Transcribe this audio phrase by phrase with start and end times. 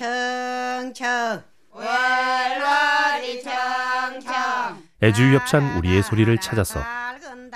[0.00, 1.42] 청청.
[1.72, 4.82] 월월이 청청.
[5.02, 6.80] 애주협찬 우리의 소리를 찾아서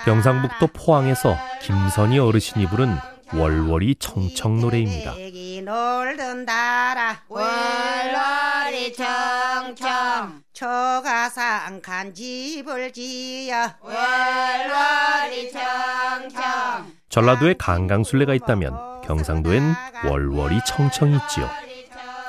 [0.03, 2.97] 경상북도 포항에서 김선희 어르신이 부른
[3.33, 5.15] 월월이 청청 노래입니다.
[5.63, 10.43] 놀던 달아 월월이 청청.
[10.53, 13.71] 초가상 간 집을 지어.
[13.81, 16.93] 월월이 청청.
[17.09, 19.73] 전라도에 강강술래가 있다면 경상도엔
[20.07, 21.64] 월월이 청청이 있지요.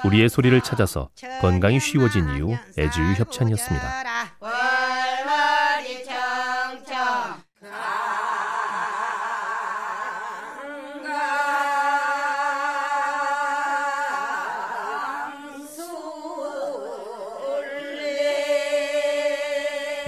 [0.05, 1.09] 우리의 소리를 찾아서
[1.41, 4.05] 건강이 쉬워진 이유 애주유 협찬이었습니다.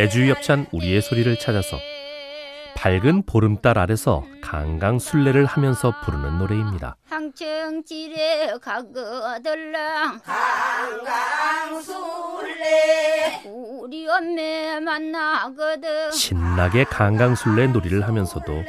[0.00, 1.76] 애주유 협찬 우리의 소리를 찾아서
[2.78, 6.96] 밝은 보름달 아래서 강강술래를 하면서 부르는 노래입니다.
[7.10, 10.20] 항청지레 가거들랑
[11.80, 12.12] 강강술래
[13.46, 18.62] 우리 엄매 만나거든 신나게 강강술래 놀이를 하면서도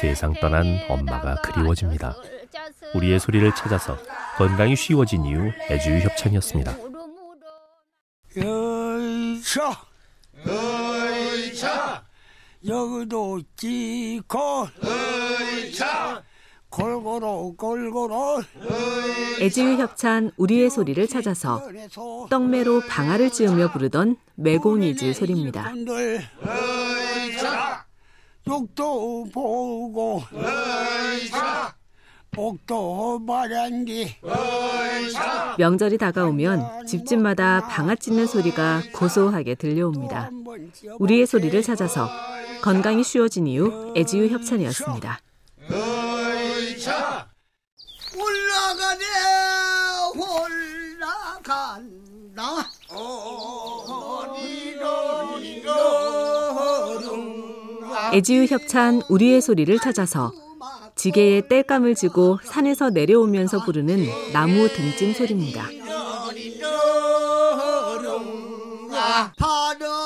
[0.00, 2.16] 세상 떠난 엄마가 그리워집니다.
[2.96, 3.96] 우리의 소리를 찾아서
[4.38, 6.74] 건강이 쉬워진 이유 애주유 협찬이었습니다.
[8.38, 9.70] 열차
[10.44, 12.11] 열차
[12.66, 16.22] 여기도 찍고 열차
[16.68, 18.42] 골고루 골고루.
[19.40, 21.62] 애지유 협찬 우리의 소리를 찾아서
[22.30, 25.72] 떡매로 방아를 찌으며 부르던 매공이즈 소리입니다.
[28.46, 30.22] 욕도 보고.
[32.34, 34.16] 복도 마련기
[35.58, 40.30] 명절이 다가오면 집집마다 방아 찢는 소리가 고소하게 들려옵니다.
[40.98, 42.08] 우리의 소리를 찾아서
[42.62, 45.20] 건강이 쉬워진 이유 애지유 협찬이었습니다.
[48.14, 49.04] 올라가네
[51.34, 52.70] 올라간다
[58.14, 60.32] 애지유 협찬 우리의 소리를 찾아서
[60.94, 65.66] 지게에 땔감을 지고 산에서 내려오면서 부르는 나무 등짐 소리입니다.
[69.36, 70.01] 8월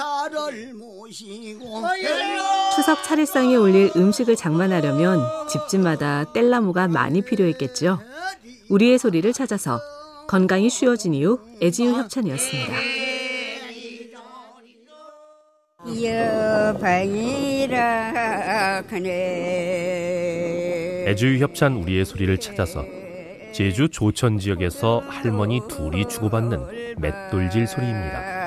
[0.00, 1.82] 지사를 모시고
[2.74, 7.98] 추석 차례상에 올릴 음식을 장만하려면 집집마다 뗄나무가 많이 필요했겠죠.
[8.70, 9.78] 우리의 소리를 찾아서
[10.26, 12.72] 건강이 쉬워진 이유 애지유 협찬이었습니다.
[21.06, 22.84] 애주유 협찬 우리의 소리를 찾아서
[23.52, 28.40] 제주 조천 지역에서 할머니 둘이 주고받는 맷돌질 소리입니다.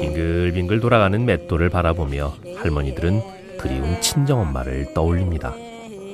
[0.00, 5.54] 빙글빙글 돌아가는 맷돌을 바라보며 할머니들은 그리운 친정엄마를 떠올립니다.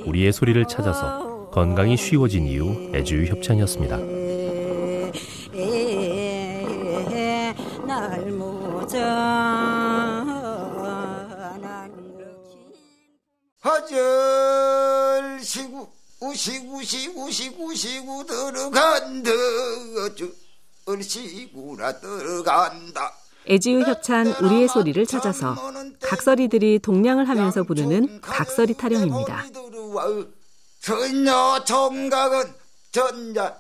[0.07, 3.99] 우리의 소리를 찾아서 건강이 쉬워진 이유 애주유 협찬이었습니다.
[13.61, 15.89] 하절 시구
[16.23, 20.42] 우시구 시구 시구 시구 들어간다 얼
[21.01, 23.13] 시구나 들어간다
[23.49, 25.57] 애지유 협찬 우리의 소리를 찾아서
[26.01, 29.45] 각설이들이 동냥을 하면서 부르는 각설이 타령입니다.
[30.81, 32.45] 전녀 총각은
[32.93, 33.57] 전자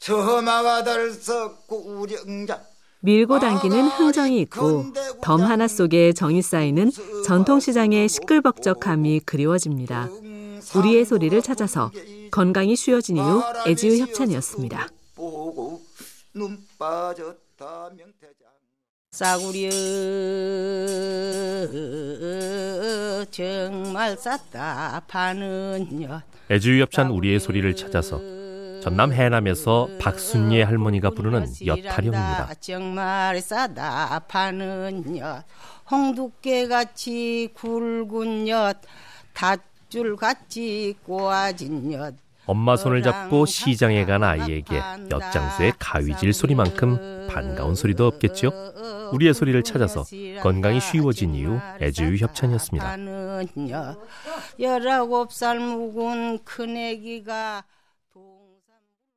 [0.00, 2.62] 처마가 들썩고 우령자
[3.00, 4.86] 밀고 당기는 흥정이 있고
[5.22, 6.90] 덤 하나 속에 정이 쌓이는
[7.26, 10.08] 전통시장의 시끌벅적함이 그리워집니다.
[10.74, 11.90] 우리의 소리를 찾아서
[12.30, 14.88] 건강이 쉬워진 이유 애지유 협찬이었습니다.
[16.38, 18.48] 눈 빠졌다 명태장.
[19.10, 19.70] 싸구려
[23.30, 28.20] 정말 쌌다 파는 여 애주유 협찬 우리의 소리를 찾아서
[28.82, 32.54] 전남 해남에서 박순예 할머니가 부르는 엿타령입니다.
[32.60, 35.44] 정말 싸다 파는 엿
[35.90, 38.76] 홍두깨 같이 굵은 엿
[39.34, 42.14] 닷줄 같이 꼬아진 엿
[42.48, 44.80] 엄마 손을 잡고 시장에 간 아이에게
[45.10, 48.50] 엿장수의 가위질 소리만큼 반가운 소리도 없겠죠?
[49.12, 50.04] 우리의 소리를 찾아서
[50.42, 52.96] 건강이 쉬워진 이유 애주유 협찬이었습니다.
[54.58, 57.64] 열아홉 살 묵은 큰애기가